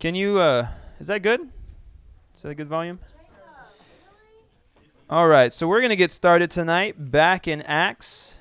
[0.00, 0.68] Can you, uh,
[1.00, 1.40] is that good?
[2.32, 3.00] Is that a good volume?
[5.10, 8.36] All right, so we're going to get started tonight back in Acts.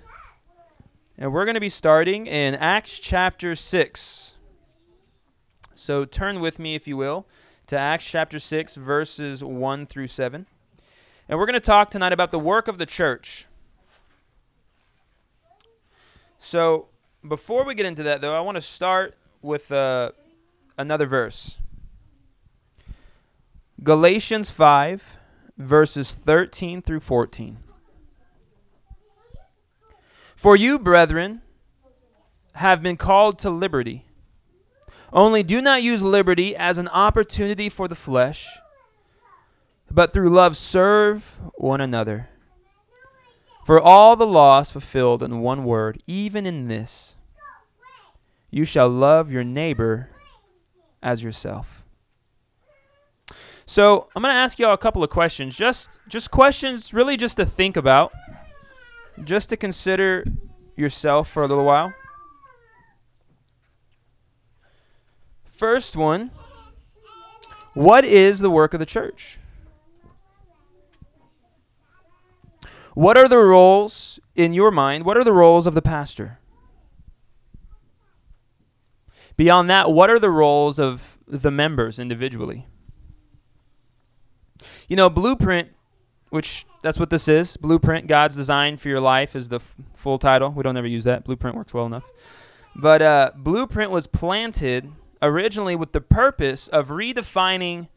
[1.17, 4.33] And we're going to be starting in Acts chapter 6.
[5.73, 7.25] So turn with me, if you will,
[7.65, 10.45] to Acts chapter 6, verses 1 through 7.
[11.27, 13.47] And we're going to talk tonight about the work of the church.
[16.37, 16.89] So
[17.27, 19.71] before we get into that, though, I want to start with.
[19.71, 20.11] Uh,
[20.77, 21.57] another verse.
[23.83, 25.17] Galatians 5,
[25.57, 27.57] verses 13 through 14.
[30.35, 31.41] For you, brethren,
[32.53, 34.05] have been called to liberty.
[35.13, 38.47] Only do not use liberty as an opportunity for the flesh,
[39.89, 42.29] but through love serve one another.
[43.65, 47.15] For all the law is fulfilled in one word, even in this
[48.49, 50.09] you shall love your neighbor
[51.07, 51.85] as yourself.
[53.65, 55.55] So I'm going to ask you all a couple of questions.
[55.55, 58.11] Just just questions really just to think about.
[59.23, 60.25] Just to consider
[60.75, 61.93] yourself for a little while.
[65.51, 66.29] First one,
[67.73, 69.39] what is the work of the church?
[72.93, 75.05] What are the roles in your mind?
[75.05, 76.39] What are the roles of the pastor?
[79.37, 82.65] Beyond that, what are the roles of the members individually?
[84.87, 85.69] You know, blueprint,
[86.29, 90.17] which that's what this is blueprint, God's design for your life is the f- full
[90.17, 90.49] title.
[90.49, 91.23] We don't ever use that.
[91.23, 92.05] Blueprint works well enough.
[92.75, 97.87] But uh, blueprint was planted originally with the purpose of redefining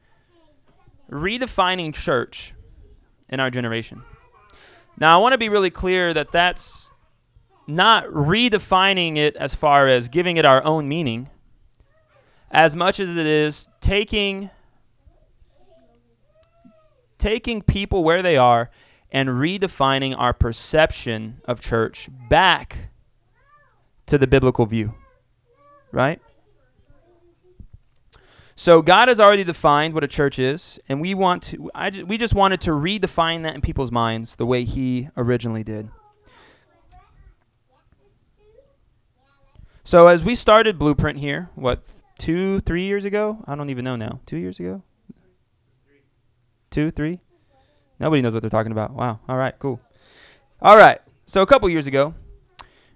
[1.10, 2.54] redefining church
[3.28, 4.02] in our generation.
[4.98, 6.79] Now, I want to be really clear that that's
[7.66, 11.28] not redefining it as far as giving it our own meaning,
[12.50, 14.50] as much as it is taking
[17.18, 18.70] taking people where they are
[19.12, 22.90] and redefining our perception of church back
[24.06, 24.94] to the biblical view.
[25.92, 26.20] Right?
[28.56, 32.04] So God has already defined what a church is, and we want to I ju-
[32.04, 35.88] we just wanted to redefine that in people's minds the way he originally did.
[39.84, 41.84] So as we started Blueprint here, what
[42.18, 43.42] two, three years ago?
[43.46, 44.20] I don't even know now.
[44.26, 44.82] Two years ago?
[46.70, 47.20] Two, three?
[47.98, 48.92] Nobody knows what they're talking about.
[48.92, 49.20] Wow.
[49.28, 49.80] All right, cool.
[50.62, 51.00] All right.
[51.26, 52.14] So a couple years ago,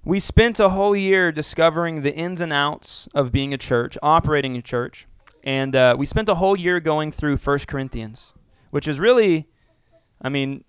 [0.04, 4.56] we spent a whole year discovering the ins and outs of being a church, operating
[4.56, 5.06] a church,
[5.42, 8.34] and uh, we spent a whole year going through First Corinthians,
[8.70, 9.48] which is really,
[10.20, 10.64] I mean,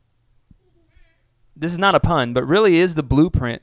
[1.55, 3.61] this is not a pun, but really is the blueprint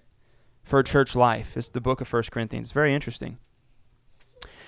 [0.63, 1.57] for church life.
[1.57, 2.73] It's the book of First Corinthians.
[2.73, 3.39] Very interesting.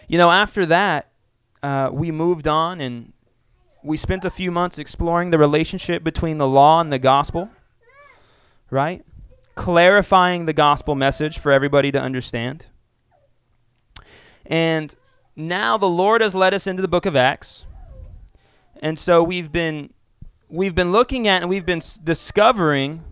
[0.08, 1.10] You know, after that,
[1.62, 3.12] uh, we moved on and
[3.82, 7.50] we spent a few months exploring the relationship between the law and the gospel,
[8.70, 9.04] right?
[9.54, 12.66] Clarifying the gospel message for everybody to understand.
[14.46, 14.94] And
[15.36, 17.64] now the Lord has led us into the book of Acts.
[18.80, 19.92] And so we've been
[20.48, 23.02] we've been looking at and we've been s- discovering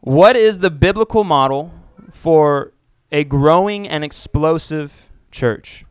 [0.00, 1.72] what is the biblical model
[2.12, 2.72] for
[3.12, 5.84] a growing and explosive church,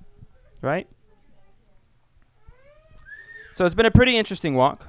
[0.61, 0.87] right?
[3.53, 4.87] So it's been a pretty interesting walk.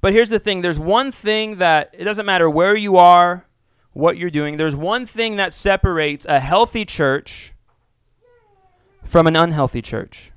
[0.00, 3.44] But here's the thing there's one thing that it doesn't matter where you are,
[3.92, 7.52] what you're doing, there's one thing that separates a healthy church
[9.04, 10.32] from an unhealthy church.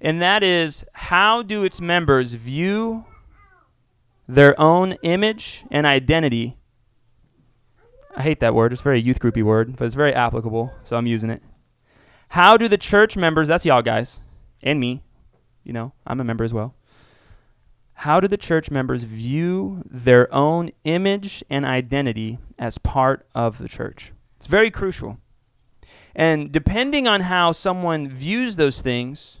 [0.00, 3.04] And that is how do its members view
[4.28, 6.58] their own image and identity
[8.18, 8.72] I hate that word.
[8.72, 11.40] It's a very youth groupy word, but it's very applicable, so I'm using it.
[12.30, 14.18] How do the church members, that's y'all guys,
[14.60, 15.04] and me,
[15.62, 16.74] you know, I'm a member as well.
[17.92, 23.68] How do the church members view their own image and identity as part of the
[23.68, 24.12] church?
[24.36, 25.18] It's very crucial.
[26.12, 29.40] And depending on how someone views those things,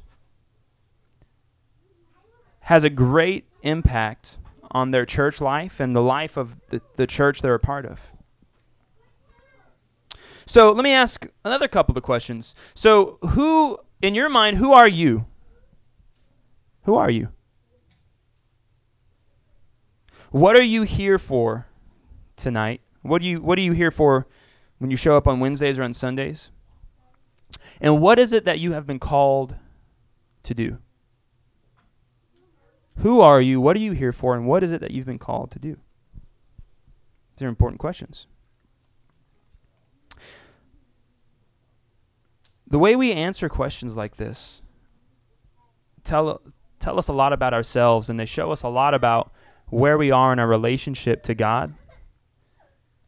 [2.60, 4.38] has a great impact
[4.70, 8.12] on their church life and the life of the, the church they're a part of.
[10.46, 12.54] So let me ask another couple of questions.
[12.74, 15.26] So, who, in your mind, who are you?
[16.84, 17.28] Who are you?
[20.30, 21.66] What are you here for
[22.36, 22.80] tonight?
[23.02, 24.26] What do you What are you here for
[24.78, 26.50] when you show up on Wednesdays or on Sundays?
[27.80, 29.54] And what is it that you have been called
[30.44, 30.78] to do?
[33.02, 33.60] Who are you?
[33.60, 34.34] What are you here for?
[34.34, 35.76] And what is it that you've been called to do?
[37.36, 38.26] These are important questions.
[42.70, 44.60] the way we answer questions like this
[46.04, 46.40] tell
[46.78, 49.32] tell us a lot about ourselves and they show us a lot about
[49.66, 51.74] where we are in our relationship to God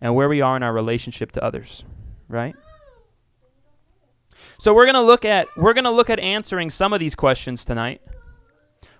[0.01, 1.85] and where we are in our relationship to others,
[2.29, 2.55] right?
[4.59, 7.15] So we're going to look at we're going to look at answering some of these
[7.15, 8.03] questions tonight.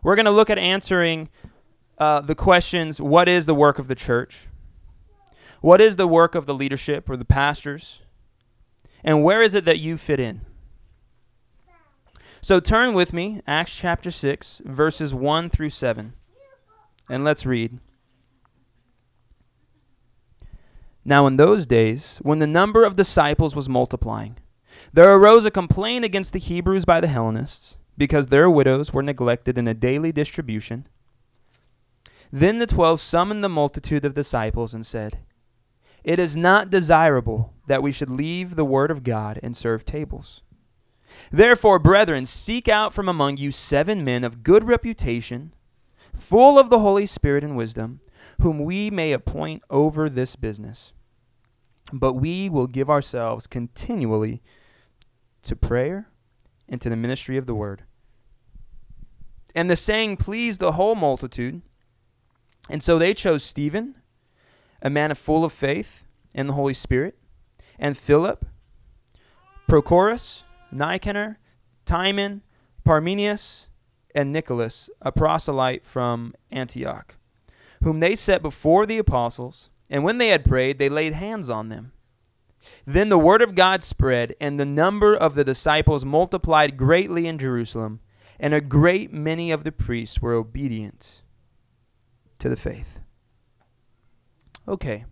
[0.03, 1.29] We're going to look at answering
[1.99, 4.49] uh, the questions: What is the work of the church?
[5.61, 8.01] What is the work of the leadership or the pastors?
[9.05, 10.43] And where is it that you fit in?
[12.43, 16.15] So turn with me, Acts chapter 6, verses 1 through 7.
[17.09, 17.79] And let's read.
[21.05, 24.37] Now, in those days, when the number of disciples was multiplying,
[24.93, 29.59] there arose a complaint against the Hebrews by the Hellenists, because their widows were neglected
[29.59, 30.87] in a daily distribution.
[32.33, 35.19] Then the twelve summoned the multitude of disciples and said,
[36.03, 40.41] It is not desirable that we should leave the word of God and serve tables.
[41.31, 45.53] Therefore, brethren, seek out from among you seven men of good reputation,
[46.15, 48.01] full of the Holy Spirit and wisdom,
[48.41, 50.95] whom we may appoint over this business.
[51.93, 54.41] But we will give ourselves continually
[55.43, 56.09] to prayer
[56.67, 57.83] and to the ministry of the word.
[59.55, 61.63] And the saying pleased the whole multitude.
[62.69, 63.97] And so they chose Stephen,
[64.83, 66.05] a man full of faith
[66.35, 67.19] and the Holy Spirit,
[67.79, 68.45] and Philip,
[69.69, 71.39] Prochorus, Nicanor,
[71.85, 72.43] Timon,
[72.85, 73.69] Parmenius,
[74.15, 77.17] and Nicholas, a proselyte from Antioch,
[77.83, 81.69] whom they set before the apostles, and when they had prayed, they laid hands on
[81.69, 81.93] them.
[82.87, 87.39] Then the word of God spread, and the number of the disciples multiplied greatly in
[87.39, 88.01] Jerusalem,
[88.41, 91.23] and a great many of the priests were obedient
[92.39, 92.99] to the faith.
[94.67, 95.05] Okay.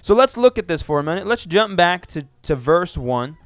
[0.00, 1.26] So let's look at this for a minute.
[1.26, 3.36] Let's jump back to, to verse 1.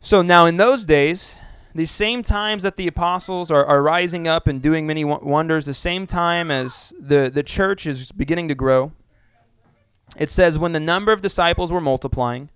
[0.00, 1.34] So now in those days,
[1.74, 5.74] these same times that the apostles are, are rising up and doing many wonders, the
[5.74, 8.92] same time as the, the church is beginning to grow,
[10.16, 12.48] it says, When the number of disciples were multiplying,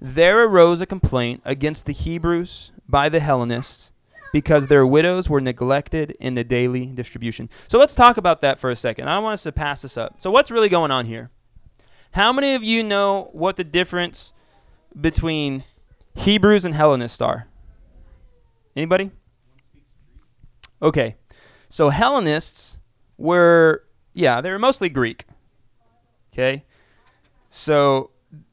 [0.00, 3.92] there arose a complaint against the Hebrews by the Hellenists
[4.32, 7.48] because their widows were neglected in the daily distribution.
[7.68, 9.08] So let's talk about that for a second.
[9.08, 10.16] I want us to pass this up.
[10.18, 11.30] So, what's really going on here?
[12.12, 14.32] How many of you know what the difference
[14.98, 15.64] between
[16.14, 17.46] Hebrews and Hellenists are?
[18.74, 19.10] Anybody?
[20.82, 21.16] Okay.
[21.68, 22.78] So Hellenists
[23.16, 25.24] were yeah, they were mostly Greek.
[26.32, 26.64] Okay?
[27.48, 28.10] So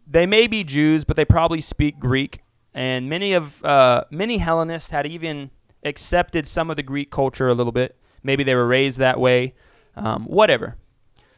[0.09, 2.39] they may be Jews, but they probably speak Greek,
[2.73, 5.51] and many of uh, many Hellenists had even
[5.83, 7.95] accepted some of the Greek culture a little bit.
[8.23, 9.53] Maybe they were raised that way,
[9.95, 10.75] um, whatever.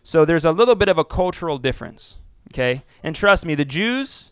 [0.04, 2.18] So there's a little bit of a cultural difference.
[2.52, 4.32] Okay, and trust me, the Jews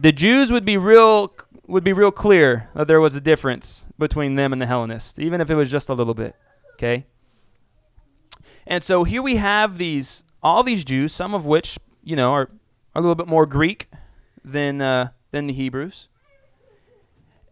[0.00, 1.34] the Jews would be real
[1.66, 5.40] would be real clear that there was a difference between them and the Hellenists, even
[5.40, 6.34] if it was just a little bit.
[6.74, 7.06] Okay?
[8.66, 12.50] And so here we have these all these Jews, some of which, you know, are,
[12.94, 13.88] a little bit more Greek
[14.44, 16.08] than uh, than the Hebrews.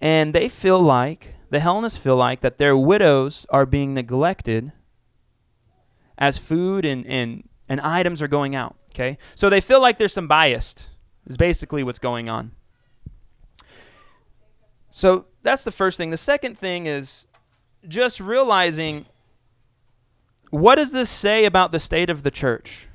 [0.01, 4.73] And they feel like the Hellenists feel like that their widows are being neglected
[6.19, 8.77] as food and, and, and items are going out.
[8.91, 9.19] Okay?
[9.35, 10.75] So they feel like there's some bias
[11.27, 12.53] is basically what's going on.
[14.91, 16.11] So that's the first thing.
[16.11, 17.27] The second thing is
[17.87, 19.07] just realizing
[20.51, 22.89] what does this say about the state of the church?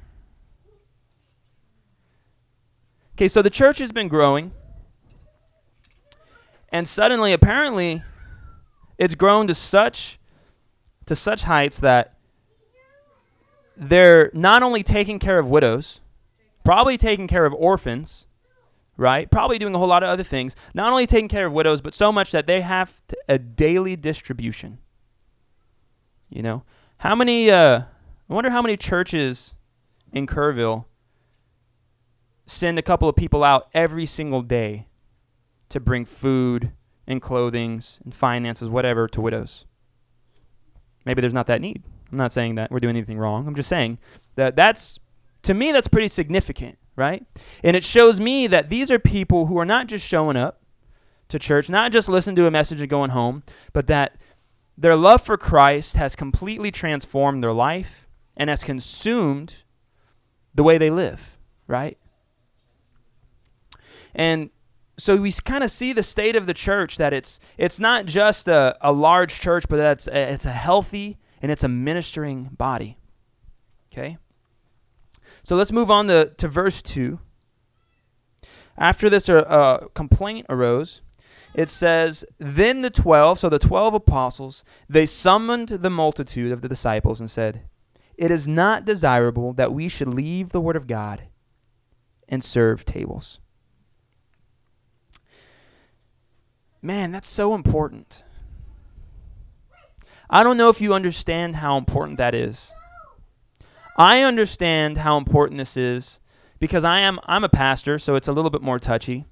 [3.22, 4.52] Okay, so the church has been growing.
[6.70, 8.02] And suddenly apparently
[8.98, 10.18] it's grown to such
[11.06, 12.16] to such heights that
[13.78, 16.00] they're not only taking care of widows,
[16.64, 18.26] probably taking care of orphans,
[18.98, 19.30] right?
[19.30, 20.56] Probably doing a whole lot of other things.
[20.74, 23.96] Not only taking care of widows, but so much that they have to, a daily
[23.96, 24.80] distribution.
[26.28, 26.64] You know,
[26.98, 27.52] how many?
[27.52, 27.82] Uh,
[28.28, 29.54] I wonder how many churches
[30.12, 30.86] in Kerrville
[32.52, 34.88] send a couple of people out every single day
[35.70, 36.72] to bring food
[37.08, 39.66] and clothing and finances, whatever, to widows.
[41.06, 41.84] Maybe there's not that need.
[42.12, 43.48] I'm not saying that we're doing anything wrong.
[43.48, 43.98] I'm just saying
[44.36, 45.00] that that's
[45.44, 47.26] to me, that's pretty significant, right?
[47.64, 50.62] And it shows me that these are people who are not just showing up
[51.30, 53.44] to church, not just listening to a message and going home,
[53.74, 54.18] but that
[54.78, 59.56] their love for Christ has completely transformed their life and has consumed
[60.54, 61.98] the way they live, right?
[64.14, 64.50] And
[64.98, 68.48] so we kind of see the state of the church that it's it's not just
[68.48, 72.50] a, a large church, but that's it's a, it's a healthy and it's a ministering
[72.58, 72.98] body.
[73.92, 74.18] Okay?
[75.44, 77.20] So let's move on to, to verse 2.
[78.78, 81.02] after this, a, a complaint arose.
[81.54, 86.70] It says, Then the twelve, so the twelve apostles, they summoned the multitude of the
[86.70, 87.64] disciples and said,
[88.18, 91.24] It is not desirable that we should leave the word of God
[92.30, 93.40] and serve tables.
[96.82, 98.24] Man, that's so important.
[100.30, 102.74] I don't know if you understand how important that is.
[103.98, 106.20] I understand how important this is
[106.60, 109.26] because I am I'm a pastor, so it's a little bit more touchy.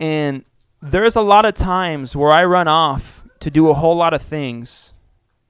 [0.00, 0.44] And
[0.82, 4.22] there's a lot of times where I run off to do a whole lot of
[4.22, 4.92] things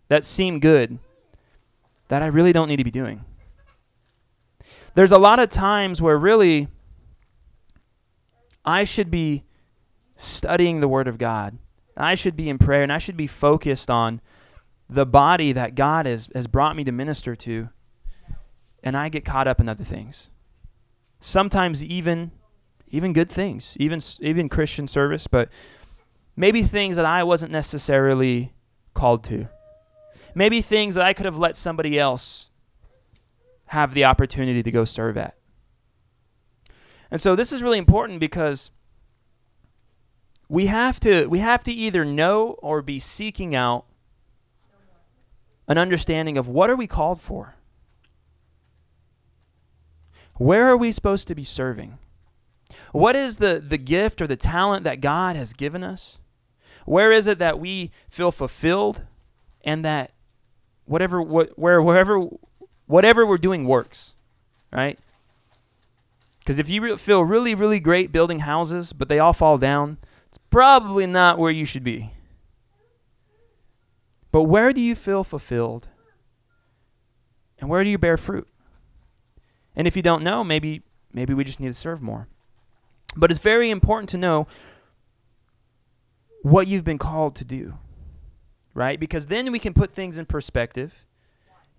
[0.08, 0.98] that seem good
[2.08, 3.24] that I really don't need to be doing.
[4.94, 6.68] There's a lot of times where really
[8.64, 9.44] I should be
[10.16, 11.58] studying the Word of God.
[11.96, 14.20] I should be in prayer and I should be focused on
[14.88, 17.70] the body that God has, has brought me to minister to.
[18.82, 20.28] And I get caught up in other things.
[21.20, 22.32] Sometimes even
[22.88, 25.48] even good things, even even Christian service, but
[26.36, 28.54] maybe things that I wasn't necessarily
[28.94, 29.48] called to.
[30.34, 32.50] Maybe things that I could have let somebody else
[33.66, 35.36] have the opportunity to go serve at.
[37.10, 38.70] And so this is really important because
[40.48, 43.84] we have to we have to either know or be seeking out
[45.68, 47.54] an understanding of what are we called for?
[50.34, 51.98] Where are we supposed to be serving?
[52.92, 56.18] What is the, the gift or the talent that God has given us?
[56.84, 59.02] Where is it that we feel fulfilled
[59.64, 60.12] and that
[60.84, 62.28] whatever what, where wherever
[62.86, 64.14] whatever we're doing works,
[64.72, 64.98] right?
[66.38, 69.98] Because if you re- feel really really great building houses, but they all fall down,
[70.56, 72.10] probably not where you should be.
[74.32, 75.88] But where do you feel fulfilled?
[77.58, 78.48] And where do you bear fruit?
[79.74, 80.80] And if you don't know, maybe
[81.12, 82.26] maybe we just need to serve more.
[83.14, 84.46] But it's very important to know
[86.40, 87.74] what you've been called to do.
[88.72, 88.98] Right?
[88.98, 91.04] Because then we can put things in perspective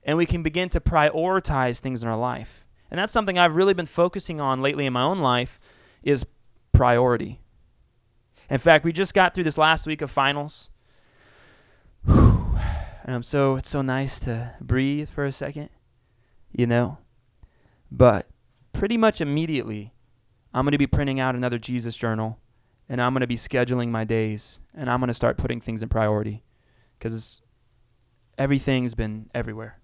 [0.03, 2.63] and we can begin to prioritize things in our life.
[2.91, 5.59] And that's something I've really been focusing on lately in my own life
[6.03, 6.27] is
[6.73, 7.39] priority.
[8.49, 10.69] In fact, we just got through this last week of finals.
[13.07, 15.69] And I'm so it's so nice to breathe for a second,
[16.51, 16.97] you know.
[17.89, 18.27] But
[18.73, 19.93] pretty much immediately,
[20.53, 22.37] I'm going to be printing out another Jesus journal
[22.89, 25.81] and I'm going to be scheduling my days and I'm going to start putting things
[25.81, 26.43] in priority
[26.99, 27.41] cuz
[28.37, 29.79] everything's been everywhere.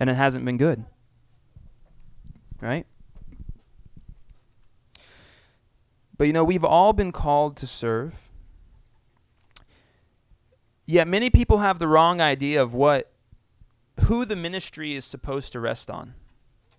[0.00, 0.86] And it hasn't been good.
[2.62, 2.86] Right?
[6.16, 8.14] But you know, we've all been called to serve.
[10.86, 13.10] Yet many people have the wrong idea of what
[14.02, 16.14] who the ministry is supposed to rest on.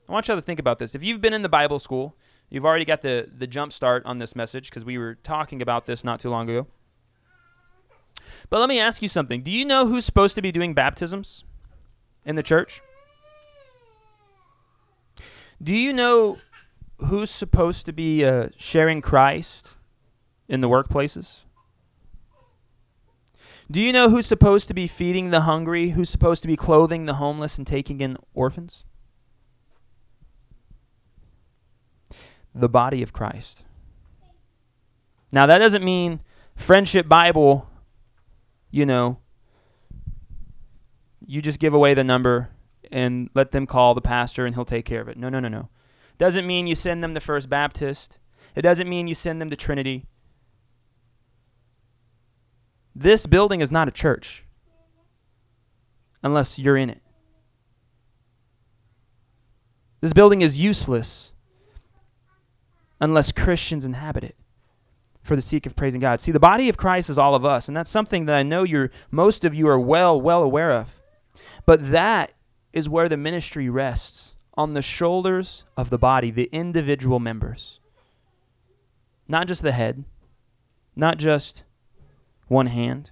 [0.08, 0.94] I want y'all to think about this.
[0.96, 2.16] If you've been in the Bible school,
[2.50, 5.86] you've already got the, the jump start on this message because we were talking about
[5.86, 6.68] this not too long ago.
[8.50, 9.42] But let me ask you something.
[9.42, 11.44] Do you know who's supposed to be doing baptisms
[12.26, 12.82] in the church?
[15.64, 16.38] Do you know
[16.98, 19.76] who's supposed to be uh, sharing Christ
[20.48, 21.40] in the workplaces?
[23.70, 25.90] Do you know who's supposed to be feeding the hungry?
[25.90, 28.84] Who's supposed to be clothing the homeless and taking in orphans?
[32.54, 33.64] The body of Christ.
[35.32, 36.22] Now, that doesn't mean
[36.56, 37.68] Friendship Bible,
[38.72, 39.18] you know,
[41.26, 42.50] you just give away the number
[42.92, 45.18] and let them call the pastor and he'll take care of it.
[45.18, 45.70] No, no, no, no.
[46.18, 48.20] Doesn't mean you send them to First Baptist.
[48.56, 50.06] It doesn't mean you send them to Trinity.
[52.96, 54.46] This building is not a church
[56.24, 57.02] unless you're in it.
[60.00, 61.34] This building is useless
[63.02, 64.36] unless Christians inhabit it
[65.22, 66.22] for the sake of praising God.
[66.22, 68.64] See, the body of Christ is all of us, and that's something that I know
[68.64, 71.02] you're most of you are well well aware of.
[71.66, 72.34] But that
[72.72, 74.25] is where the ministry rests
[74.58, 77.80] on the shoulders of the body, the individual members.
[79.28, 80.04] Not just the head,
[80.96, 81.64] not just
[82.48, 83.12] one hand,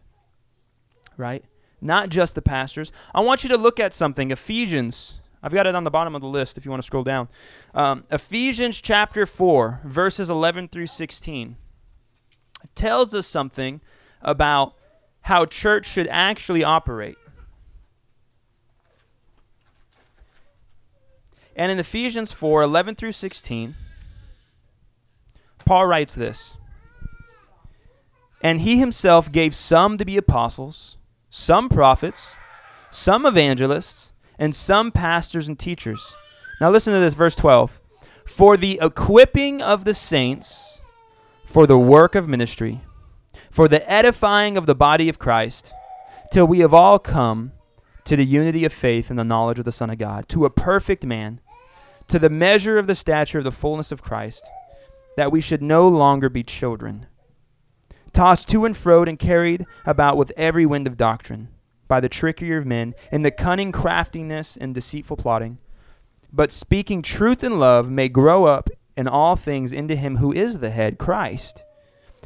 [1.18, 1.44] right?
[1.82, 2.92] Not just the pastors.
[3.14, 4.32] I want you to look at something.
[4.32, 7.04] Ephesians, I've got it on the bottom of the list if you want to scroll
[7.04, 7.28] down.
[7.74, 11.58] Um, Ephesians chapter 4, verses 11 through 16.
[12.64, 13.82] It tells us something
[14.22, 14.76] about
[15.22, 17.18] how church should actually operate.
[21.56, 23.76] And in Ephesians 4 11 through 16,
[25.66, 26.56] Paul writes this
[28.44, 30.98] and he himself gave some to be apostles,
[31.30, 32.36] some prophets,
[32.92, 36.14] some evangelists, and some pastors and teachers.
[36.60, 37.80] Now listen to this, verse 12.
[38.26, 40.80] For the equipping of the saints,
[41.46, 42.82] for the work of ministry,
[43.50, 45.72] for the edifying of the body of Christ,
[46.32, 47.54] till we have all come
[48.04, 50.50] to the unity of faith and the knowledge of the Son of God, to a
[50.50, 51.40] perfect man,
[52.14, 54.48] to the measure of the stature of the fullness of Christ,
[55.18, 57.08] that we should no longer be children,
[58.12, 61.48] tossed to and fro and carried about with every wind of doctrine,
[61.88, 65.58] by the trickery of men, and the cunning craftiness and deceitful plotting,
[66.32, 70.60] but speaking truth in love may grow up in all things into him who is
[70.60, 71.64] the head, Christ,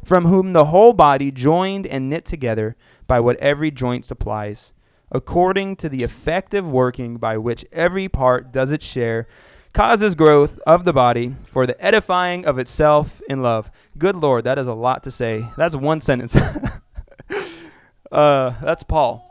[0.04, 2.76] from whom the whole body, joined and knit together
[3.06, 4.74] by what every joint supplies,
[5.10, 9.26] according to the effective working by which every part does its share,
[9.72, 13.70] causes growth of the body for the edifying of itself in love.
[13.96, 15.46] Good Lord, that is a lot to say.
[15.56, 16.34] That's one sentence.
[18.12, 19.24] uh, that's Paul.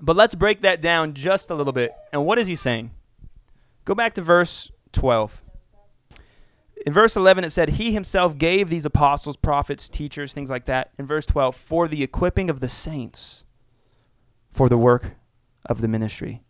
[0.00, 1.92] But let's break that down just a little bit.
[2.12, 2.90] And what is he saying?
[3.84, 5.42] Go back to verse 12.
[6.84, 10.90] In verse 11, it said, He himself gave these apostles, prophets, teachers, things like that.
[10.98, 13.44] In verse 12, for the equipping of the saints
[14.52, 15.12] for the work
[15.64, 16.42] of the ministry.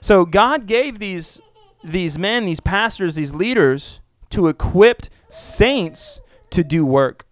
[0.00, 1.40] So God gave these,
[1.84, 7.26] these men, these pastors, these leaders to equip saints to do work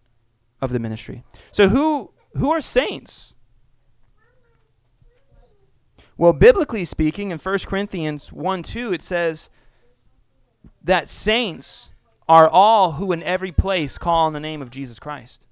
[0.61, 1.25] of the ministry.
[1.53, 3.35] So who who are saints?
[6.17, 9.51] Well, biblically speaking, in 1 Corinthians 1 2, it says
[10.83, 11.91] that saints
[12.29, 15.47] are all who in every place call on the name of Jesus Christ.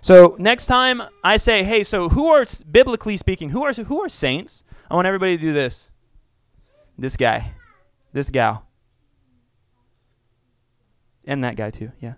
[0.00, 4.08] So next time I say, hey, so who are biblically speaking, who are who are
[4.08, 4.64] saints?
[4.90, 5.90] I want everybody to do this.
[6.98, 7.52] This guy,
[8.12, 8.66] this gal,
[11.24, 11.92] and that guy too.
[12.00, 12.14] Yeah.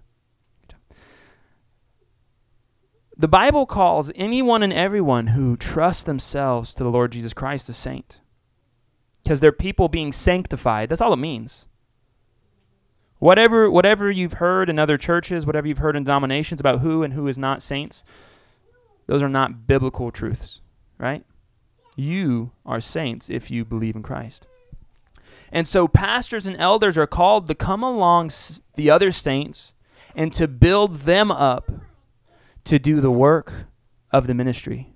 [3.17, 7.75] The Bible calls anyone and everyone who trusts themselves to the Lord Jesus Christ a
[7.75, 8.21] saint.
[9.23, 10.89] Because they're people being sanctified.
[10.89, 11.67] That's all it means.
[13.19, 17.15] Whatever, whatever you've heard in other churches, whatever you've heard in denominations about who and
[17.15, 18.03] who is not saints,
[19.07, 20.61] those are not biblical truths,
[20.99, 21.25] right?
[21.97, 24.47] You are saints if you believe in Christ.
[25.51, 28.31] And so pastors and elders are called to come along
[28.75, 29.73] the other saints
[30.15, 31.71] and to build them up
[32.65, 33.67] to do the work
[34.11, 34.95] of the ministry,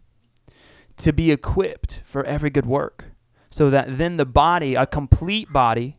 [0.96, 3.06] to be equipped for every good work,
[3.50, 5.98] so that then the body, a complete body,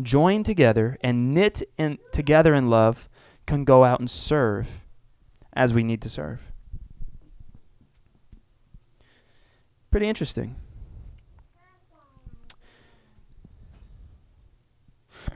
[0.00, 3.08] joined together and knit in, together in love,
[3.46, 4.84] can go out and serve
[5.52, 6.49] as we need to serve.
[9.90, 10.56] Pretty interesting.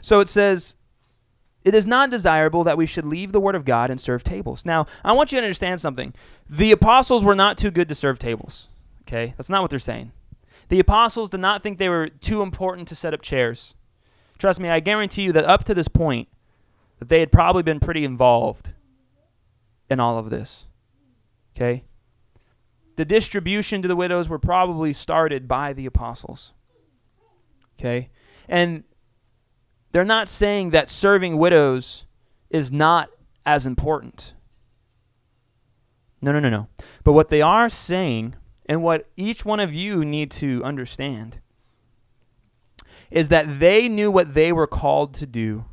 [0.00, 0.76] So it says,
[1.64, 4.66] it is not desirable that we should leave the word of God and serve tables.
[4.66, 6.12] Now, I want you to understand something.
[6.48, 8.68] The apostles were not too good to serve tables.
[9.02, 9.34] Okay?
[9.36, 10.12] That's not what they're saying.
[10.68, 13.74] The apostles did not think they were too important to set up chairs.
[14.38, 16.28] Trust me, I guarantee you that up to this point,
[16.98, 18.72] that they had probably been pretty involved
[19.88, 20.66] in all of this.
[21.56, 21.84] Okay?
[22.96, 26.52] The distribution to the widows were probably started by the apostles.
[27.78, 28.10] Okay?
[28.48, 28.84] And
[29.92, 32.04] they're not saying that serving widows
[32.50, 33.10] is not
[33.44, 34.34] as important.
[36.20, 36.68] No, no, no, no.
[37.02, 38.34] But what they are saying,
[38.66, 41.38] and what each one of you need to understand,
[43.10, 45.64] is that they knew what they were called to do.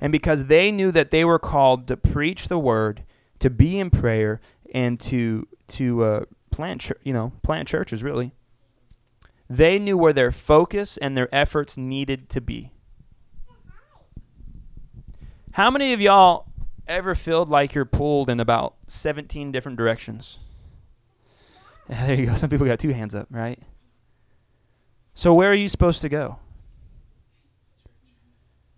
[0.00, 3.04] And because they knew that they were called to preach the word,
[3.38, 4.40] to be in prayer,
[4.72, 8.34] and to to uh, plant, ch- you know, plant churches, really.
[9.48, 12.72] They knew where their focus and their efforts needed to be.
[15.52, 16.46] How many of y'all
[16.88, 20.38] ever feel like you're pulled in about 17 different directions?
[21.88, 22.34] There you go.
[22.36, 23.58] Some people got two hands up, right?
[25.14, 26.38] So where are you supposed to go?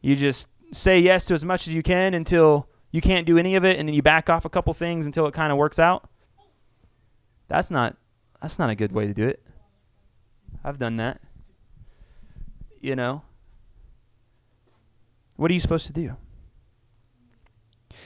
[0.01, 3.57] You just say yes to as much as you can until you can't do any
[3.57, 5.81] of it and then you back off a couple things until it kind of works
[5.81, 6.09] out?
[7.49, 7.97] That's not
[8.41, 9.43] that's not a good way to do it.
[10.63, 11.21] I've done that.
[12.81, 13.23] You know?
[15.35, 16.17] What are you supposed to do?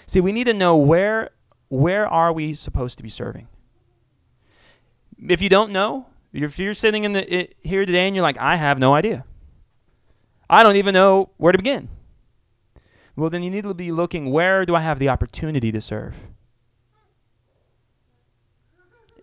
[0.07, 1.33] See, we need to know where
[1.69, 3.47] where are we supposed to be serving?
[5.29, 8.39] If you don't know, if you're sitting in the it, here today and you're like,
[8.39, 9.27] I have no idea.
[10.49, 11.91] I don't even know where to begin.
[13.19, 16.15] Well, then you need to be looking where do I have the opportunity to serve?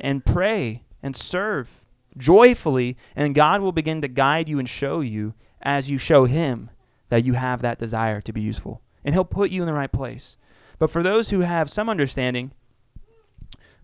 [0.01, 1.81] And pray and serve
[2.17, 6.71] joyfully, and God will begin to guide you and show you as you show Him
[7.07, 8.81] that you have that desire to be useful.
[9.05, 10.35] And He'll put you in the right place.
[10.77, 12.51] But for those who have some understanding,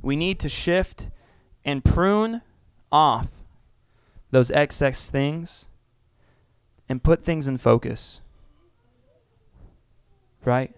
[0.01, 1.07] we need to shift
[1.63, 2.41] and prune
[2.91, 3.29] off
[4.31, 5.67] those excess things
[6.89, 8.20] and put things in focus.
[10.43, 10.75] Right?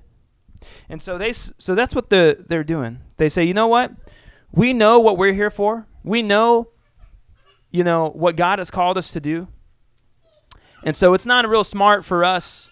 [0.89, 3.01] And so they so that's what the they're doing.
[3.17, 3.91] They say, "You know what?
[4.51, 5.87] We know what we're here for.
[6.03, 6.69] We know
[7.71, 9.47] you know what God has called us to do.
[10.83, 12.69] And so it's not real smart for us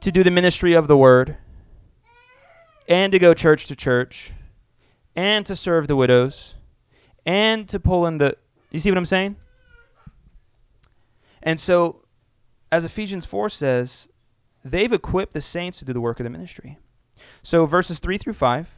[0.00, 1.36] to do the ministry of the word
[2.88, 4.32] and to go church to church
[5.16, 6.54] and to serve the widows
[7.24, 8.36] and to pull in the
[8.70, 9.36] you see what I'm saying?
[11.42, 12.04] And so
[12.70, 14.08] as Ephesians 4 says,
[14.70, 16.78] they've equipped the saints to do the work of the ministry.
[17.42, 18.68] So verses 3 through 5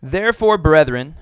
[0.00, 1.16] Therefore, brethren,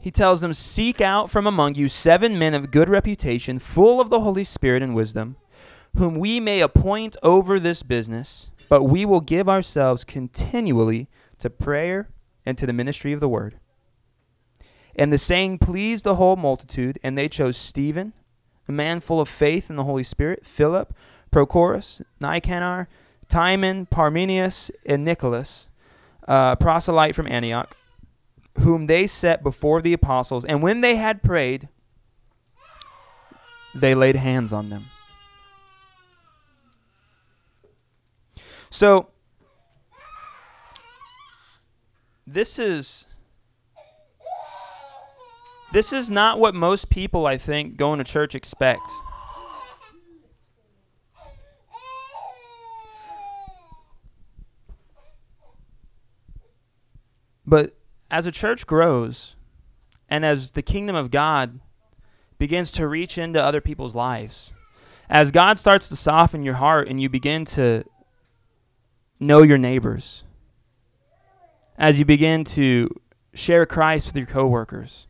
[0.00, 4.10] he tells them, Seek out from among you seven men of good reputation, full of
[4.10, 5.36] the Holy Spirit and wisdom,
[5.96, 11.08] whom we may appoint over this business, but we will give ourselves continually
[11.38, 12.10] to prayer
[12.44, 13.58] and to the ministry of the word.
[14.94, 18.12] And the saying pleased the whole multitude, and they chose Stephen,
[18.68, 20.94] a man full of faith in the Holy Spirit, Philip,
[21.32, 22.88] Prochorus, Nicanor,
[23.28, 25.68] Timon, Parmenius, and Nicholas,
[26.24, 27.76] a proselyte from Antioch,
[28.60, 30.44] whom they set before the apostles.
[30.44, 31.68] And when they had prayed,
[33.74, 34.84] they laid hands on them.
[38.68, 39.08] So,
[42.26, 43.06] this is
[45.72, 48.82] this is not what most people, I think, going to church expect.
[57.52, 57.76] But
[58.10, 59.36] as a church grows
[60.08, 61.60] and as the kingdom of God
[62.38, 64.54] begins to reach into other people's lives,
[65.10, 67.84] as God starts to soften your heart and you begin to
[69.20, 70.24] know your neighbors,
[71.76, 72.88] as you begin to
[73.34, 75.06] share Christ with your coworkers,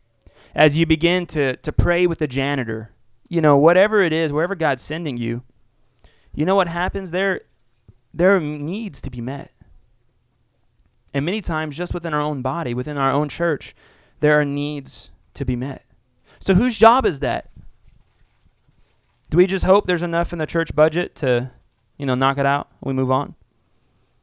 [0.53, 2.91] as you begin to, to pray with the janitor,
[3.29, 5.45] you know, whatever it is, wherever God's sending you,
[6.35, 7.13] you know what happens?
[7.13, 7.43] There,
[8.13, 9.53] there needs to be met.
[11.15, 13.75] And many times, just within our own body, within our own church,
[14.21, 15.85] there are needs to be met.
[16.41, 17.51] So, whose job is that?
[19.31, 21.51] Do we just hope there's enough in the church budget to,
[21.99, 23.35] you know, knock it out we move on?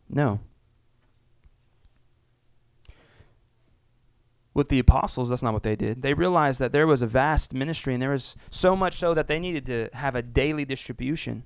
[0.09, 0.39] No.
[4.53, 6.01] With the apostles, that's not what they did.
[6.01, 9.27] They realized that there was a vast ministry, and there was so much so that
[9.27, 11.43] they needed to have a daily distribution.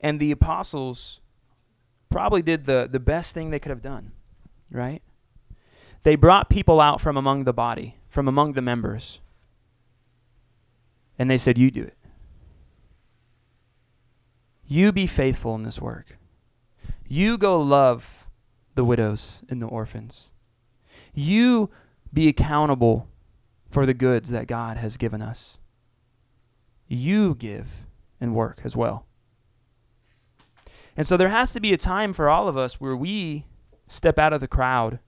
[0.00, 1.20] And the apostles
[2.10, 4.12] probably did the, the best thing they could have done,
[4.70, 5.02] right?
[6.02, 9.20] They brought people out from among the body, from among the members,
[11.18, 11.96] and they said, You do it.
[14.66, 16.18] You be faithful in this work.
[17.08, 18.26] You go love
[18.74, 20.30] the widows and the orphans.
[21.14, 21.70] You
[22.12, 23.08] be accountable
[23.70, 25.56] for the goods that God has given us.
[26.88, 27.68] You give
[28.20, 29.06] and work as well.
[30.96, 33.44] And so there has to be a time for all of us where we
[33.86, 34.98] step out of the crowd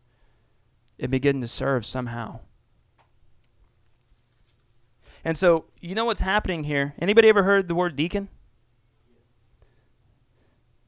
[1.01, 2.41] and begin to serve somehow.
[5.25, 6.95] And so, you know what's happening here?
[7.01, 8.29] Anybody ever heard the word deacon?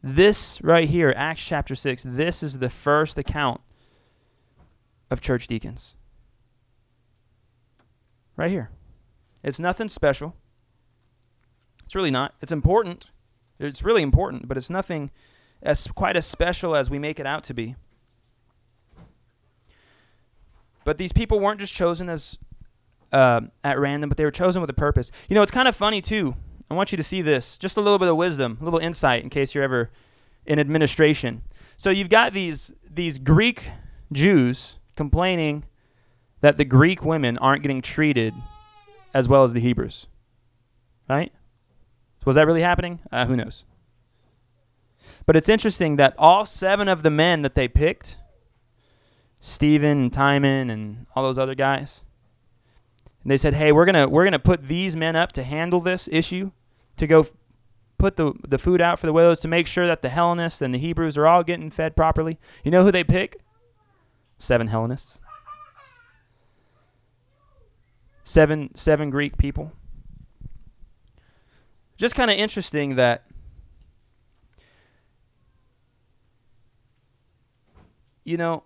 [0.03, 3.61] This right here, Acts chapter 6, this is the first account
[5.11, 5.95] of church deacons.
[8.37, 8.71] Right here.
[9.43, 10.35] It's nothing special.
[11.85, 12.35] It's really not.
[12.41, 13.11] It's important.
[13.61, 15.11] It's really important, but it's nothing
[15.63, 17.77] as quite as special as we make it out to be.
[20.85, 22.39] But these people weren't just chosen as
[23.13, 25.11] uh, at random, but they were chosen with a purpose.
[25.29, 26.35] You know, it's kind of funny too.
[26.71, 29.23] I want you to see this, just a little bit of wisdom, a little insight,
[29.23, 29.91] in case you're ever
[30.47, 31.43] in administration.
[31.77, 33.65] So you've got these these Greek
[34.13, 35.65] Jews complaining
[36.41, 38.33] that the Greek women aren't getting treated
[39.13, 40.07] as well as the Hebrews,
[41.09, 41.33] right?
[42.21, 43.01] So was that really happening?
[43.11, 43.65] Uh, who knows?
[45.27, 48.19] But it's interesting that all seven of the men that they picked,
[49.41, 52.03] Stephen and Timon and all those other guys,
[53.23, 56.09] and they said, "Hey, we're gonna we're gonna put these men up to handle this
[56.13, 56.51] issue,
[56.99, 57.33] to go f-
[57.97, 60.75] put the the food out for the widows, to make sure that the Hellenists and
[60.75, 63.41] the Hebrews are all getting fed properly." You know who they pick?
[64.39, 65.21] Seven Hellenists.
[68.25, 69.73] Seven seven Greek people
[72.01, 73.25] just kind of interesting that
[78.25, 78.65] you know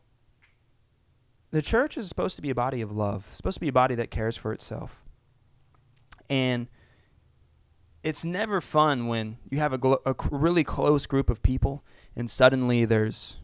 [1.51, 3.95] the church is supposed to be a body of love supposed to be a body
[3.95, 5.03] that cares for itself
[6.29, 6.69] and
[8.03, 11.85] it's never fun when you have a, really close group of people
[12.17, 13.37] and suddenly there's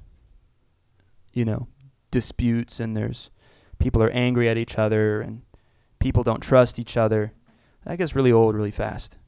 [1.33, 1.68] you know
[2.11, 3.31] disputes and there's
[3.79, 5.42] people are angry at each other and
[6.00, 7.35] People don't trust each other.
[7.85, 9.18] That gets really old really fast.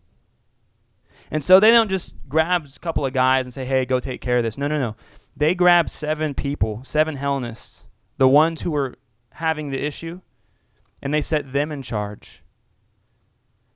[1.33, 4.21] And so they don't just grab a couple of guys and say, hey, go take
[4.21, 4.59] care of this.
[4.59, 4.97] No, no, no.
[5.35, 7.85] They grab seven people, seven Hellenists,
[8.19, 8.97] the ones who were
[9.31, 10.21] having the issue,
[11.01, 12.43] and they set them in charge.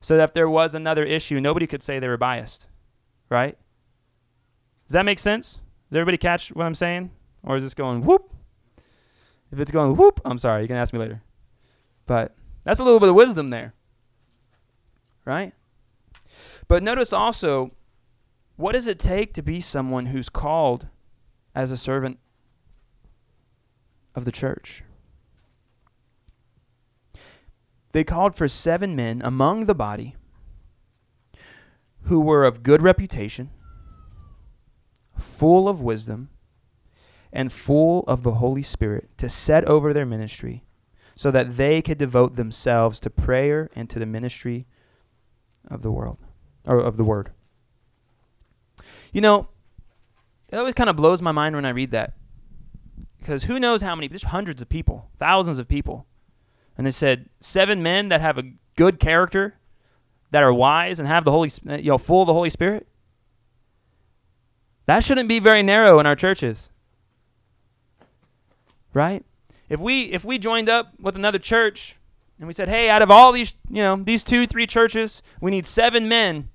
[0.01, 2.67] So that if there was another issue, nobody could say they were biased.
[3.27, 3.57] Right?
[4.87, 5.59] Does that make sense?
[5.89, 7.09] Does everybody catch what I'm saying?
[7.41, 8.31] Or is this going whoop?
[9.51, 10.61] If it's going whoop, I'm sorry.
[10.61, 11.23] You can ask me later.
[12.05, 13.73] But that's a little bit of wisdom there.
[15.25, 15.53] Right?
[16.67, 17.71] But notice also,
[18.57, 20.87] what does it take to be someone who's called
[21.55, 22.19] as a servant
[24.15, 24.83] of the church?
[27.93, 30.15] They called for seven men among the body
[32.03, 33.49] who were of good reputation,
[35.17, 36.29] full of wisdom,
[37.31, 40.63] and full of the Holy Spirit to set over their ministry
[41.15, 44.67] so that they could devote themselves to prayer and to the ministry
[45.69, 46.17] of the world
[46.67, 47.31] or of the word.
[49.11, 49.47] You know,
[50.51, 52.13] it always kind of blows my mind when I read that.
[53.17, 56.05] Because who knows how many, there's hundreds of people, thousands of people.
[56.77, 59.55] And they said seven men that have a good character,
[60.31, 62.87] that are wise and have the Holy, uh, you know, full of the Holy Spirit.
[64.85, 66.69] That shouldn't be very narrow in our churches.
[68.93, 69.25] Right?
[69.69, 71.97] If we if we joined up with another church
[72.39, 75.51] and we said, "Hey, out of all these, you know, these two, three churches, we
[75.51, 76.49] need seven men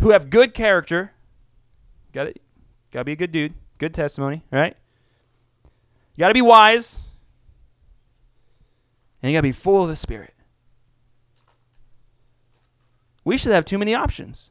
[0.00, 1.12] who have good character.
[2.12, 2.42] Got it.
[2.92, 4.76] Got to be a good dude, good testimony, right?
[6.14, 6.98] You got to be wise,
[9.22, 10.34] and you got to be full of the Spirit.
[13.24, 14.50] We should have too many options.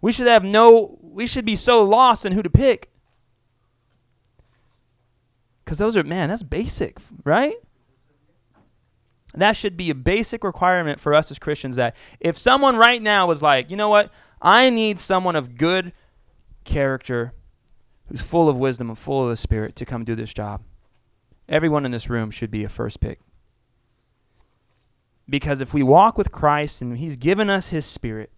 [0.00, 0.98] We should have no.
[1.00, 2.90] We should be so lost in who to pick.
[5.64, 7.54] Because those are, man, that's basic, right?
[9.34, 13.26] That should be a basic requirement for us as Christians that if someone right now
[13.26, 15.92] was like, you know what, I need someone of good
[16.64, 17.32] character
[18.06, 20.62] who's full of wisdom and full of the Spirit to come do this job,
[21.48, 23.20] everyone in this room should be a first pick.
[25.28, 28.30] Because if we walk with Christ and He's given us His Spirit,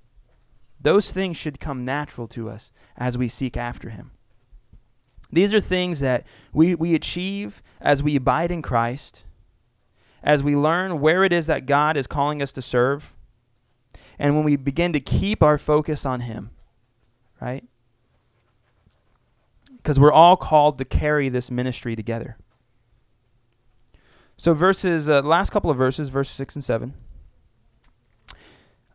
[0.80, 4.12] those things should come natural to us as we seek after Him.
[5.32, 9.24] These are things that we, we achieve as we abide in Christ
[10.24, 13.14] as we learn where it is that God is calling us to serve,
[14.18, 16.50] and when we begin to keep our focus on Him,
[17.40, 17.62] right?
[19.76, 22.38] Because we're all called to carry this ministry together.
[24.38, 26.94] So, verses, uh, last couple of verses, verse 6 and 7.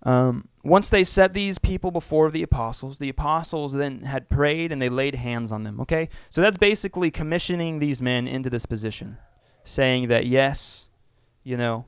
[0.02, 4.82] Um, once they set these people before the apostles, the apostles then had prayed and
[4.82, 5.80] they laid hands on them.
[5.80, 6.10] Okay?
[6.30, 9.18] So that's basically commissioning these men into this position,
[9.64, 10.86] saying that, yes,
[11.44, 11.86] you know,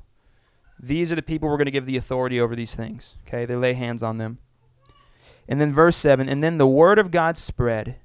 [0.80, 3.16] these are the people we're going to give the authority over these things.
[3.28, 4.40] Okay, they lay hands on them.
[5.48, 7.98] And then verse 7 And then the word of God spread,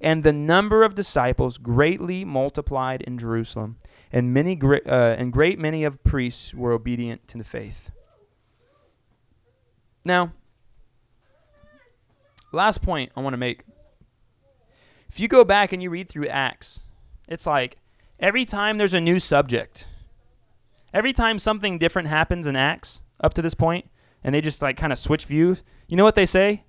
[0.00, 3.78] and the number of disciples greatly multiplied in Jerusalem,
[4.12, 7.90] and, many uh, and great many of priests were obedient to the faith.
[10.04, 10.32] Now,
[12.52, 13.62] last point I want to make.
[15.08, 16.80] If you go back and you read through Acts,
[17.28, 17.78] it's like
[18.18, 19.86] every time there's a new subject,
[20.92, 23.88] Every time something different happens in Acts up to this point,
[24.24, 26.64] and they just like kind of switch views, you know what they say?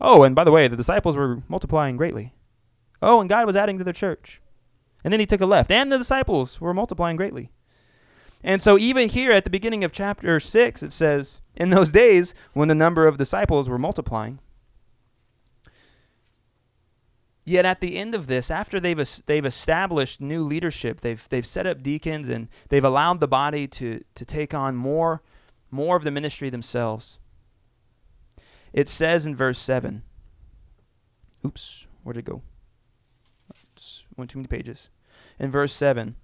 [0.00, 2.34] Oh, and by the way, the disciples were multiplying greatly.
[3.00, 4.40] Oh, and God was adding to the church.
[5.04, 7.50] And then he took a left, and the disciples were multiplying greatly.
[8.44, 12.34] And so, even here at the beginning of chapter 6, it says, In those days,
[12.52, 14.40] when the number of disciples were multiplying,
[17.44, 21.66] Yet at the end of this, after they've, they've established new leadership, they've, they've set
[21.66, 25.22] up deacons and they've allowed the body to, to take on more,
[25.70, 27.18] more of the ministry themselves.
[28.72, 30.02] It says in verse 7.
[31.44, 32.42] Oops, where'd it go?
[33.76, 34.88] It's one too many pages.
[35.40, 36.14] In verse 7,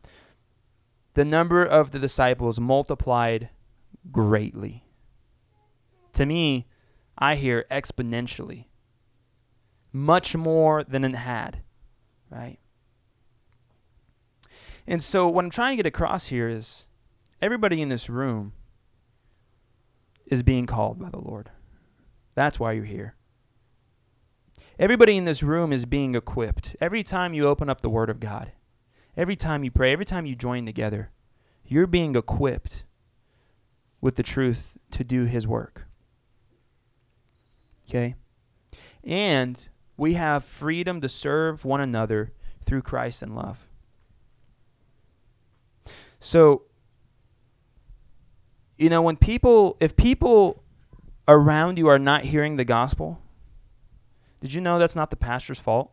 [1.14, 3.50] the number of the disciples multiplied
[4.12, 4.84] greatly.
[6.12, 6.68] To me,
[7.18, 8.66] I hear exponentially
[9.92, 11.62] much more than it had,
[12.30, 12.58] right?
[14.86, 16.86] And so, what I'm trying to get across here is
[17.42, 18.52] everybody in this room
[20.26, 21.50] is being called by the Lord.
[22.34, 23.14] That's why you're here.
[24.78, 26.76] Everybody in this room is being equipped.
[26.80, 28.52] Every time you open up the Word of God,
[29.16, 31.10] every time you pray, every time you join together,
[31.66, 32.84] you're being equipped
[34.00, 35.86] with the truth to do His work.
[37.88, 38.14] Okay?
[39.02, 39.68] And
[39.98, 42.32] we have freedom to serve one another
[42.64, 43.66] through Christ and love.
[46.20, 46.62] So,
[48.78, 50.62] you know, when people, if people
[51.26, 53.20] around you are not hearing the gospel,
[54.40, 55.90] did you know that's not the pastor's fault?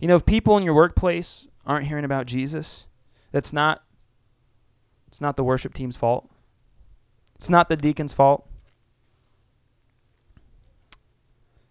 [0.00, 2.86] You know, if people in your workplace aren't hearing about Jesus,
[3.32, 3.82] that's not
[5.08, 6.30] it's not the worship team's fault.
[7.34, 8.47] It's not the deacon's fault.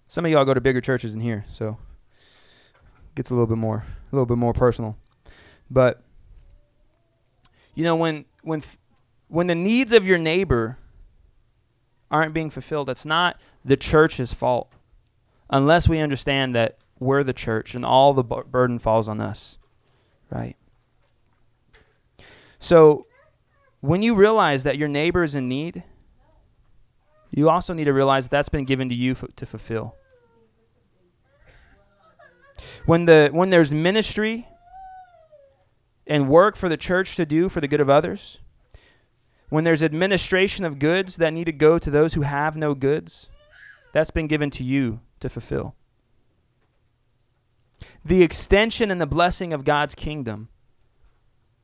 [0.08, 1.78] Some of y'all go to bigger churches than here, so
[3.16, 4.96] gets a little bit more a little bit more personal.
[5.70, 6.04] But
[7.76, 8.64] you know when when
[9.28, 10.78] when the needs of your neighbor
[12.10, 14.72] aren't being fulfilled, it's not the church's fault.
[15.50, 19.58] Unless we understand that we're the church and all the bu- burden falls on us.
[20.30, 20.56] Right?
[22.60, 23.08] So
[23.82, 25.84] when you realize that your neighbor is in need,
[27.32, 29.96] you also need to realize that that's been given to you f- to fulfill.
[32.86, 34.48] When the when there's ministry
[36.06, 38.40] and work for the church to do for the good of others,
[39.50, 43.30] when there's administration of goods that need to go to those who have no goods,
[43.94, 45.76] that's been given to you to fulfill.
[48.04, 50.50] The extension and the blessing of God's kingdom,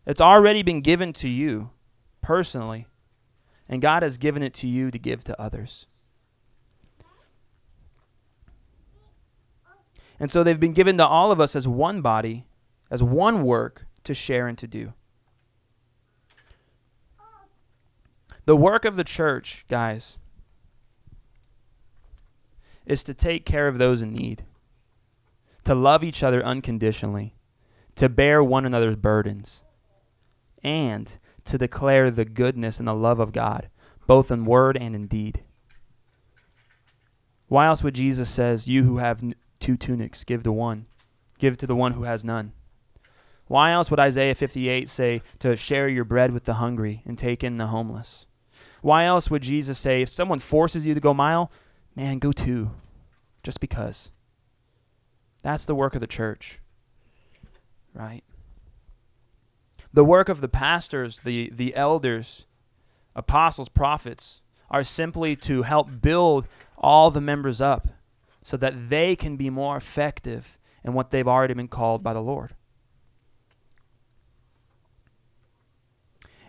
[0.06, 1.71] it's already been given to you
[2.21, 2.88] personally,
[3.73, 5.88] and God has given it to you to give to others.
[10.19, 12.45] And so they've been given to all of us as one body,
[12.91, 14.93] as one work to share and to do.
[18.45, 20.19] The work of the church, guys,
[22.86, 24.43] is to take care of those in need,
[25.63, 27.33] to love each other unconditionally,
[27.95, 29.63] to bear one another's burdens,
[30.63, 33.69] and to declare the goodness and the love of God,
[34.08, 35.43] both in word and in deed.
[37.47, 39.23] Why else would Jesus says, "You who have
[39.60, 40.88] two tunics, give to one,
[41.38, 42.53] give to the one who has none"?
[43.47, 47.43] Why else would Isaiah 58 say to share your bread with the hungry and take
[47.43, 48.25] in the homeless?
[48.82, 51.51] Why else would Jesus say, if someone forces you to go mile,
[51.95, 52.71] man, go two,
[53.43, 54.12] just because?
[55.41, 56.60] That's the work of the church,
[57.93, 58.23] right?
[59.93, 62.45] The work of the pastors, the, the elders,
[63.15, 67.88] apostles, prophets, are simply to help build all the members up
[68.41, 72.21] so that they can be more effective in what they've already been called by the
[72.21, 72.56] Lord.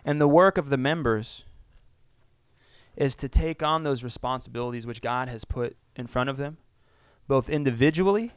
[0.03, 1.45] And the work of the members
[2.95, 6.57] is to take on those responsibilities which God has put in front of them,
[7.27, 8.31] both individually,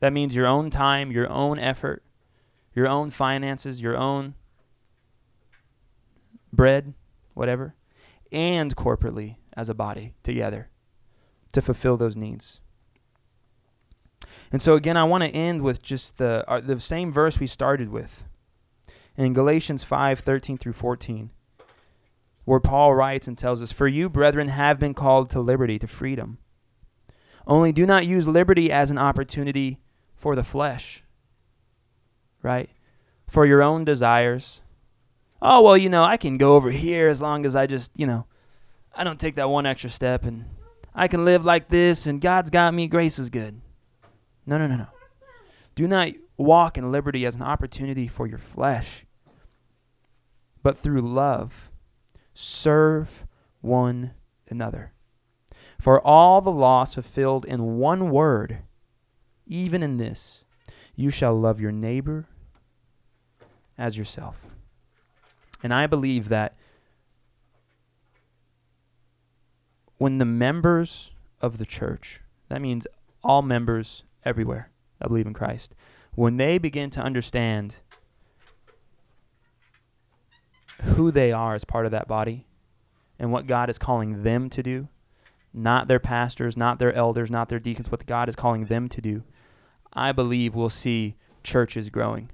[0.00, 2.02] that means your own time, your own effort,
[2.74, 4.34] your own finances, your own
[6.52, 6.94] bread,
[7.34, 7.74] whatever,
[8.30, 10.68] and corporately as a body together
[11.52, 12.60] to fulfill those needs.
[14.50, 17.46] And so again, I want to end with just the uh, the same verse we
[17.46, 18.24] started with
[19.16, 21.30] in Galatians 5:13 through 14
[22.44, 25.86] where Paul writes and tells us, For you, brethren, have been called to liberty, to
[25.86, 26.38] freedom.
[27.46, 29.78] Only do not use liberty as an opportunity
[30.14, 31.02] for the flesh,
[32.42, 32.70] right?
[33.28, 34.60] For your own desires.
[35.40, 38.06] Oh, well, you know, I can go over here as long as I just, you
[38.06, 38.26] know,
[38.94, 40.44] I don't take that one extra step and
[40.94, 43.60] I can live like this and God's got me, grace is good.
[44.46, 44.86] No, no, no, no.
[45.74, 49.06] Do not walk in liberty as an opportunity for your flesh,
[50.62, 51.70] but through love
[52.34, 53.26] serve
[53.60, 54.12] one
[54.48, 54.92] another.
[55.78, 58.58] For all the laws fulfilled in one word,
[59.46, 60.44] even in this,
[60.94, 62.26] you shall love your neighbor
[63.78, 64.46] as yourself.
[65.62, 66.56] And I believe that
[69.98, 72.86] when the members of the church, that means
[73.22, 75.74] all members everywhere that believe in Christ,
[76.14, 77.76] when they begin to understand
[80.82, 82.46] who they are as part of that body
[83.18, 84.88] and what God is calling them to do,
[85.54, 89.00] not their pastors, not their elders, not their deacons, what God is calling them to
[89.00, 89.22] do,
[89.92, 92.30] I believe we'll see churches growing.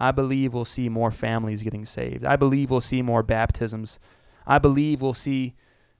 [0.00, 2.24] I believe we'll see more families getting saved.
[2.24, 3.98] I believe we'll see more baptisms.
[4.46, 5.54] I believe we'll see,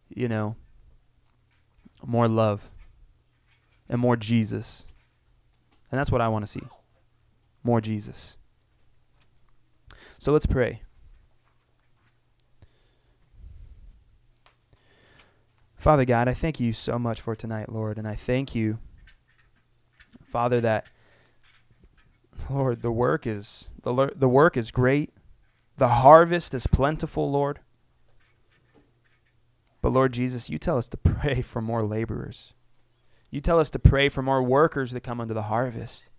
[0.09, 0.57] you know,
[2.05, 2.70] more love
[3.90, 4.86] and more Jesus.
[5.92, 6.62] And that's what I want to see
[7.62, 8.38] more Jesus.
[10.18, 10.82] So let's pray.
[15.76, 18.78] Father God, I thank you so much for tonight, Lord, and I thank you,
[20.30, 20.86] Father, that
[22.49, 25.12] Lord, the work is the the work is great.
[25.76, 27.61] The harvest is plentiful, Lord.
[29.82, 32.53] But Lord Jesus, you tell us to pray for more laborers.
[33.30, 36.11] You tell us to pray for more workers that come into the harvest.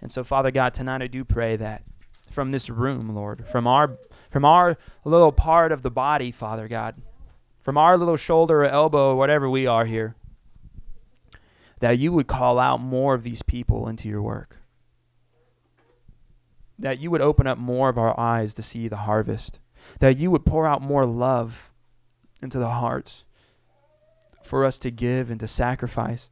[0.00, 1.84] And so, Father God, tonight I do pray that
[2.28, 3.98] from this room, Lord, from our
[4.30, 6.96] from our little part of the body, Father God,
[7.60, 10.16] from our little shoulder or elbow or whatever we are here,
[11.80, 14.58] that you would call out more of these people into your work.
[16.78, 19.60] That you would open up more of our eyes to see the harvest.
[20.00, 21.72] That you would pour out more love
[22.40, 23.24] into the hearts
[24.42, 26.30] for us to give and to sacrifice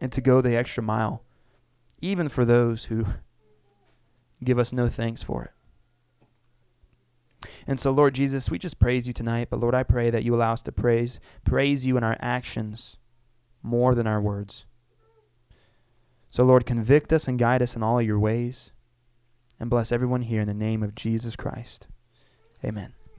[0.00, 1.22] and to go the extra mile,
[2.00, 3.06] even for those who
[4.44, 5.50] give us no thanks for it.
[7.66, 10.34] And so, Lord Jesus, we just praise you tonight, but Lord, I pray that you
[10.34, 12.96] allow us to praise, praise you in our actions
[13.62, 14.66] more than our words.
[16.30, 18.72] So, Lord, convict us and guide us in all your ways,
[19.58, 21.86] and bless everyone here in the name of Jesus Christ.
[22.64, 22.95] Amen.